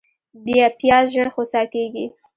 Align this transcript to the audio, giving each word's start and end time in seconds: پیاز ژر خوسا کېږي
پیاز 0.79 1.05
ژر 1.13 1.27
خوسا 1.35 1.61
کېږي 1.73 2.05